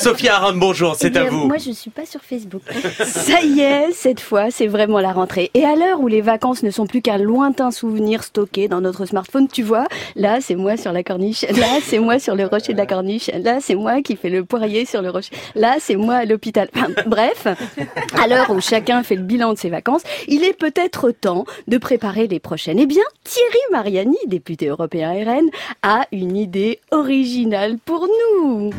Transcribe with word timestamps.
Sophia 0.00 0.36
Aram, 0.36 0.58
bonjour, 0.58 0.94
c'est 0.94 1.14
Eh 1.14 1.18
à 1.18 1.24
vous. 1.24 1.46
Moi, 1.46 1.58
je 1.58 1.72
suis 1.72 1.90
pas 1.90 2.06
sur 2.06 2.22
Facebook. 2.22 2.62
Ça 3.04 3.42
y 3.42 3.60
est, 3.60 3.92
cette 3.92 4.20
fois, 4.20 4.50
c'est 4.50 4.66
vraiment 4.66 4.98
la 4.98 5.12
rentrée. 5.12 5.50
Et 5.52 5.62
à 5.66 5.76
l'heure 5.76 6.00
où 6.00 6.08
les 6.08 6.22
vacances 6.22 6.62
ne 6.62 6.70
sont 6.70 6.86
plus 6.86 7.02
qu'un 7.02 7.18
lointain 7.18 7.70
souvenir 7.70 8.24
stocké 8.24 8.66
dans 8.66 8.80
notre 8.80 9.04
smartphone, 9.04 9.46
tu 9.46 9.62
vois, 9.62 9.86
là, 10.16 10.38
c'est 10.40 10.54
moi 10.54 10.78
sur 10.78 10.94
la 10.94 11.02
corniche. 11.02 11.42
Là, 11.42 11.66
c'est 11.82 11.98
moi 11.98 12.18
sur 12.18 12.34
le 12.34 12.46
rocher 12.46 12.72
de 12.72 12.78
la 12.78 12.86
corniche. 12.86 13.28
Là, 13.42 13.58
c'est 13.60 13.74
moi 13.74 14.00
qui 14.00 14.16
fais 14.16 14.30
le 14.30 14.42
poirier 14.42 14.86
sur 14.86 15.02
le 15.02 15.10
rocher. 15.10 15.32
Là, 15.54 15.76
c'est 15.78 15.96
moi 15.96 16.14
à 16.14 16.24
l'hôpital. 16.24 16.70
Enfin, 16.74 16.88
bref, 17.06 17.46
à 18.18 18.26
l'heure 18.26 18.48
où 18.48 18.60
chacun 18.62 19.02
fait 19.02 19.16
le 19.16 19.22
bilan 19.22 19.52
de 19.52 19.58
ses 19.58 19.68
vacances, 19.68 20.02
il 20.28 20.44
est 20.44 20.58
peut-être 20.58 21.10
temps 21.10 21.44
de 21.68 21.76
préparer 21.76 22.26
les 22.26 22.40
prochaines. 22.40 22.78
Eh 22.78 22.86
bien, 22.86 23.04
Thierry 23.24 23.60
Mariani, 23.70 24.16
député 24.26 24.68
européen 24.68 25.12
RN, 25.12 25.50
a 25.82 26.06
une 26.10 26.38
idée 26.38 26.80
originale 26.90 27.76
pour 27.84 28.08
nous. 28.08 28.70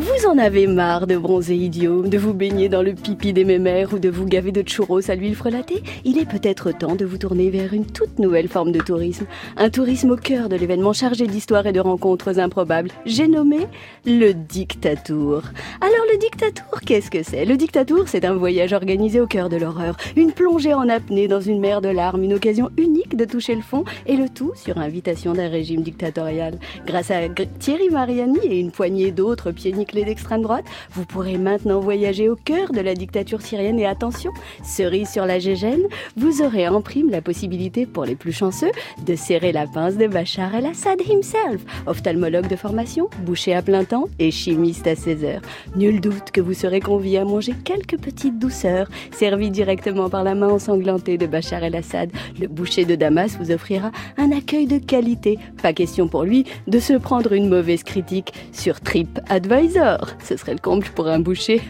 Vous 0.00 0.26
en 0.26 0.38
avez 0.38 0.66
marre 0.66 1.06
de 1.06 1.18
bronzer 1.18 1.54
idiot, 1.54 2.00
de 2.00 2.16
vous 2.16 2.32
baigner 2.32 2.70
dans 2.70 2.80
le 2.80 2.94
pipi 2.94 3.34
des 3.34 3.44
mémères 3.44 3.92
ou 3.92 3.98
de 3.98 4.08
vous 4.08 4.24
gaver 4.24 4.50
de 4.50 4.66
churros 4.66 5.10
à 5.10 5.14
l'huile 5.14 5.36
frelatée? 5.36 5.82
Il 6.06 6.16
est 6.16 6.24
peut-être 6.24 6.72
temps 6.72 6.96
de 6.96 7.04
vous 7.04 7.18
tourner 7.18 7.50
vers 7.50 7.74
une 7.74 7.84
toute 7.84 8.18
nouvelle 8.18 8.48
forme 8.48 8.72
de 8.72 8.80
tourisme. 8.80 9.26
Un 9.58 9.68
tourisme 9.68 10.12
au 10.12 10.16
cœur 10.16 10.48
de 10.48 10.56
l'événement 10.56 10.94
chargé 10.94 11.26
d'histoire 11.26 11.66
et 11.66 11.72
de 11.72 11.80
rencontres 11.80 12.38
improbables. 12.38 12.90
J'ai 13.04 13.28
nommé 13.28 13.58
le 14.06 14.32
Dictatour. 14.32 15.42
Alors 15.82 16.06
le 16.10 16.18
Dictatour, 16.18 16.80
qu'est-ce 16.80 17.10
que 17.10 17.22
c'est? 17.22 17.44
Le 17.44 17.58
Dictatour, 17.58 18.08
c'est 18.08 18.24
un 18.24 18.34
voyage 18.34 18.72
organisé 18.72 19.20
au 19.20 19.26
cœur 19.26 19.50
de 19.50 19.58
l'horreur. 19.58 19.98
Une 20.16 20.32
plongée 20.32 20.72
en 20.72 20.88
apnée 20.88 21.28
dans 21.28 21.42
une 21.42 21.60
mer 21.60 21.82
de 21.82 21.90
larmes, 21.90 22.24
une 22.24 22.32
occasion 22.32 22.70
unique 22.78 23.18
de 23.18 23.26
toucher 23.26 23.54
le 23.54 23.60
fond 23.60 23.84
et 24.06 24.16
le 24.16 24.30
tout 24.30 24.52
sur 24.54 24.78
invitation 24.78 25.34
d'un 25.34 25.50
régime 25.50 25.82
dictatorial. 25.82 26.58
Grâce 26.86 27.10
à 27.10 27.20
Thierry 27.58 27.90
Mariani 27.90 28.38
et 28.44 28.60
une 28.60 28.70
poignée 28.70 29.10
d'autres 29.10 29.50
pieds 29.50 29.72
nickelés 29.90 30.04
d'extrême 30.04 30.42
droite, 30.42 30.64
vous 30.92 31.04
pourrez 31.04 31.36
maintenant 31.36 31.80
voyager 31.80 32.28
au 32.28 32.36
cœur 32.36 32.70
de 32.70 32.80
la 32.80 32.94
dictature 32.94 33.42
syrienne 33.42 33.78
et 33.80 33.86
attention, 33.86 34.30
cerise 34.62 35.10
sur 35.10 35.26
la 35.26 35.38
gégène, 35.38 35.82
vous 36.16 36.42
aurez 36.42 36.68
en 36.68 36.80
prime 36.80 37.10
la 37.10 37.20
possibilité 37.20 37.86
pour 37.86 38.04
les 38.04 38.14
plus 38.14 38.32
chanceux 38.32 38.70
de 39.04 39.16
serrer 39.16 39.52
la 39.52 39.66
pince 39.66 39.96
de 39.96 40.06
Bachar 40.06 40.54
el-Assad 40.54 41.00
himself, 41.00 41.64
ophtalmologue 41.86 42.46
de 42.46 42.56
formation, 42.56 43.08
boucher 43.24 43.54
à 43.54 43.62
plein 43.62 43.84
temps 43.84 44.08
et 44.18 44.30
chimiste 44.30 44.86
à 44.86 44.94
16 44.94 45.24
heures. 45.24 45.42
Nul 45.74 46.00
doute 46.00 46.30
que 46.32 46.40
vous 46.40 46.54
serez 46.54 46.80
convié 46.80 47.18
à 47.18 47.24
manger 47.24 47.54
quelques 47.64 47.98
petites 47.98 48.38
douceurs 48.38 48.88
servies 49.10 49.50
directement 49.50 50.08
par 50.08 50.22
la 50.24 50.34
main 50.34 50.48
ensanglantée 50.48 51.18
de 51.18 51.26
Bachar 51.26 51.64
el-Assad. 51.64 52.10
Le 52.40 52.46
boucher 52.46 52.84
de 52.84 52.94
Damas 52.94 53.36
vous 53.40 53.50
offrira 53.50 53.90
un 54.16 54.30
accueil 54.30 54.66
de 54.66 54.78
qualité. 54.78 55.38
Pas 55.62 55.72
question 55.72 56.06
pour 56.06 56.22
lui 56.22 56.44
de 56.68 56.78
se 56.78 56.92
prendre 56.92 57.32
une 57.32 57.48
mauvaise 57.48 57.82
critique 57.82 58.32
sur 58.52 58.80
TripAdvisor. 58.80 59.79
Ce 60.22 60.36
serait 60.36 60.52
le 60.52 60.58
comble 60.58 60.86
pour 60.94 61.08
un 61.08 61.20
boucher. 61.20 61.62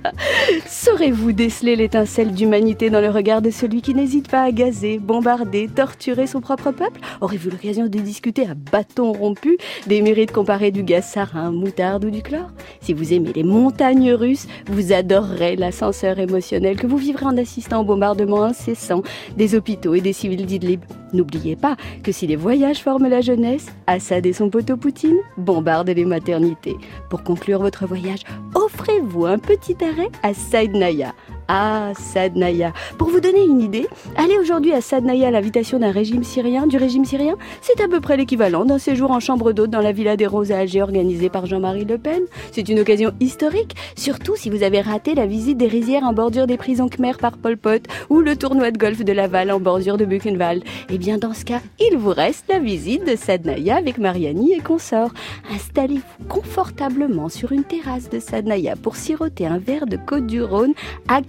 Saurez-vous 0.66 1.32
déceler 1.32 1.76
l'étincelle 1.76 2.32
d'humanité 2.32 2.90
dans 2.90 3.00
le 3.00 3.10
regard 3.10 3.42
de 3.42 3.50
celui 3.50 3.82
qui 3.82 3.94
n'hésite 3.94 4.30
pas 4.30 4.42
à 4.42 4.52
gazer, 4.52 4.98
bombarder, 4.98 5.68
torturer 5.68 6.26
son 6.26 6.40
propre 6.40 6.70
peuple? 6.70 7.00
Aurez-vous 7.20 7.50
l'occasion 7.50 7.86
de 7.86 7.98
discuter 7.98 8.46
à 8.46 8.54
bâton 8.54 9.12
rompu 9.12 9.58
des 9.86 10.02
mérites 10.02 10.32
comparés 10.32 10.70
du 10.70 10.82
gaz 10.82 11.04
sarin, 11.04 11.50
moutarde 11.50 12.04
ou 12.04 12.10
du 12.10 12.22
chlore? 12.22 12.50
Si 12.80 12.92
vous 12.92 13.12
aimez 13.12 13.32
les 13.34 13.44
montagnes 13.44 14.12
russes, 14.12 14.46
vous 14.66 14.92
adorerez 14.92 15.56
l'ascenseur 15.56 16.18
émotionnel 16.18 16.76
que 16.76 16.86
vous 16.86 16.96
vivrez 16.96 17.26
en 17.26 17.36
assistant 17.36 17.80
au 17.80 17.84
bombardement 17.84 18.42
incessant 18.42 19.02
des 19.36 19.54
hôpitaux 19.54 19.94
et 19.94 20.00
des 20.00 20.12
civils 20.12 20.46
d'Idlib. 20.46 20.82
N'oubliez 21.12 21.56
pas 21.56 21.76
que 22.02 22.12
si 22.12 22.26
les 22.26 22.36
voyages 22.36 22.82
forment 22.82 23.08
la 23.08 23.20
jeunesse, 23.20 23.66
Assad 23.86 24.24
et 24.26 24.32
son 24.32 24.48
poteau 24.50 24.76
Poutine 24.76 25.18
bombardent 25.36 25.90
les 25.90 26.04
maternités. 26.04 26.76
Pour 27.10 27.22
conclure 27.22 27.60
votre 27.60 27.86
voyage, 27.86 28.22
offrez-vous 28.54 29.26
un 29.26 29.38
petit 29.38 29.76
arrêt 29.84 30.10
à 30.22 30.34
Saïdnaya. 30.34 31.14
Ah, 31.48 31.92
Sadnaya. 31.98 32.72
Pour 32.98 33.08
vous 33.08 33.20
donner 33.20 33.44
une 33.44 33.60
idée, 33.60 33.86
aller 34.16 34.38
aujourd'hui 34.38 34.72
à 34.72 34.80
Sadnaya 34.80 35.28
à 35.28 35.30
l'invitation 35.30 35.78
d'un 35.78 35.90
régime 35.90 36.22
syrien, 36.22 36.66
du 36.66 36.76
régime 36.76 37.04
syrien, 37.04 37.36
c'est 37.60 37.80
à 37.82 37.88
peu 37.88 38.00
près 38.00 38.16
l'équivalent 38.16 38.64
d'un 38.64 38.78
séjour 38.78 39.10
en 39.10 39.20
chambre 39.20 39.52
d'hôte 39.52 39.70
dans 39.70 39.80
la 39.80 39.92
Villa 39.92 40.16
des 40.16 40.26
Roses 40.26 40.52
à 40.52 40.58
Alger 40.58 40.82
organisé 40.82 41.28
par 41.28 41.46
Jean-Marie 41.46 41.84
Le 41.84 41.98
Pen. 41.98 42.22
C'est 42.52 42.68
une 42.68 42.80
occasion 42.80 43.12
historique, 43.20 43.74
surtout 43.96 44.36
si 44.36 44.50
vous 44.50 44.62
avez 44.62 44.80
raté 44.80 45.14
la 45.14 45.26
visite 45.26 45.58
des 45.58 45.66
rizières 45.66 46.04
en 46.04 46.12
bordure 46.12 46.46
des 46.46 46.56
prisons 46.56 46.88
Khmer 46.88 47.14
par 47.20 47.36
Pol 47.36 47.56
Pot 47.56 47.84
ou 48.08 48.20
le 48.20 48.36
tournoi 48.36 48.70
de 48.70 48.78
golf 48.78 49.04
de 49.04 49.12
Laval 49.12 49.50
en 49.50 49.60
bordure 49.60 49.96
de 49.96 50.04
Buchenwald. 50.04 50.62
Eh 50.90 50.98
bien, 50.98 51.18
dans 51.18 51.34
ce 51.34 51.44
cas, 51.44 51.60
il 51.80 51.96
vous 51.96 52.10
reste 52.10 52.44
la 52.48 52.60
visite 52.60 53.06
de 53.06 53.16
Sadnaya 53.16 53.76
avec 53.76 53.98
Mariani 53.98 54.52
et 54.52 54.60
consorts. 54.60 55.12
Installez-vous 55.52 56.26
confortablement 56.28 57.28
sur 57.28 57.52
une 57.52 57.64
terrasse 57.64 58.08
de 58.08 58.20
Sadnaya 58.20 58.76
pour 58.76 58.96
siroter 58.96 59.46
un 59.46 59.58
verre 59.58 59.86
de 59.86 59.96
Côte 59.96 60.26
du 60.26 60.42
Rhône 60.42 60.74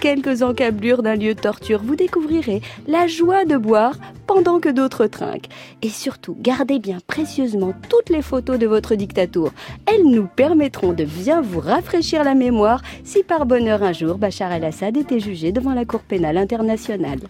quelques 0.04 0.44
encablures 0.44 1.02
d'un 1.02 1.16
lieu 1.16 1.34
de 1.34 1.40
torture. 1.40 1.82
Vous 1.82 1.96
découvrirez 1.96 2.62
la 2.90 3.08
joie 3.08 3.46
de 3.46 3.56
boire 3.56 3.96
pendant 4.28 4.60
que 4.60 4.68
d'autres 4.68 5.08
trinquent. 5.08 5.48
Et 5.82 5.88
surtout, 5.88 6.36
gardez 6.42 6.78
bien 6.78 6.98
précieusement 7.08 7.74
toutes 7.88 8.10
les 8.10 8.22
photos 8.22 8.60
de 8.60 8.68
votre 8.68 8.96
dictature. 8.96 9.54
Elles 9.86 10.04
nous 10.04 10.28
permettront 10.28 10.92
de 10.92 11.06
bien 11.06 11.42
vous 11.42 11.62
rafraîchir 11.62 12.26
la 12.26 12.36
mémoire 12.36 12.82
si 13.06 13.24
par 13.24 13.46
bonheur 13.46 13.82
un 13.82 13.94
jour 13.94 14.18
Bachar 14.18 14.52
el-Assad 14.52 14.98
était 14.98 15.22
jugé 15.22 15.54
devant 15.54 15.74
la 15.74 15.86
Cour 15.86 16.02
pénale 16.02 16.36
internationale. 16.38 17.22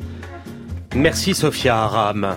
Merci 0.96 1.36
Sophia 1.36 1.78
Aram. 1.78 2.36